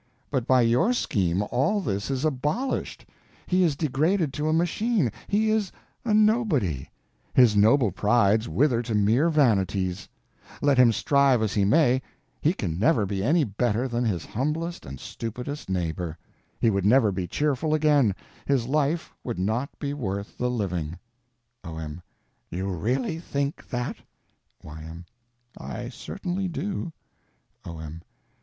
But 0.31 0.47
by 0.47 0.61
your 0.63 0.93
scheme, 0.93 1.43
all 1.51 1.79
this 1.79 2.09
is 2.09 2.25
abolished; 2.25 3.05
he 3.45 3.61
is 3.61 3.75
degraded 3.75 4.33
to 4.33 4.49
a 4.49 4.51
machine, 4.51 5.11
he 5.27 5.51
is 5.51 5.71
a 6.03 6.11
nobody, 6.11 6.89
his 7.35 7.55
noble 7.55 7.91
prides 7.91 8.49
wither 8.49 8.81
to 8.81 8.95
mere 8.95 9.29
vanities; 9.29 10.09
let 10.59 10.79
him 10.79 10.91
strive 10.91 11.43
as 11.43 11.53
he 11.53 11.65
may, 11.65 12.01
he 12.41 12.51
can 12.51 12.79
never 12.79 13.05
be 13.05 13.23
any 13.23 13.43
better 13.43 13.87
than 13.87 14.03
his 14.03 14.25
humblest 14.25 14.87
and 14.87 14.99
stupidest 14.99 15.69
neighbor; 15.69 16.17
he 16.59 16.71
would 16.71 16.83
never 16.83 17.11
be 17.11 17.27
cheerful 17.27 17.75
again, 17.75 18.15
his 18.47 18.65
life 18.65 19.13
would 19.23 19.37
not 19.37 19.69
be 19.77 19.93
worth 19.93 20.35
the 20.35 20.49
living. 20.49 20.97
O.M. 21.63 22.01
You 22.49 22.71
really 22.71 23.19
think 23.19 23.69
that? 23.69 23.97
Y.M. 24.63 25.05
I 25.59 25.89
certainly 25.89 26.47
do. 26.47 26.91
O.M. 27.65 28.01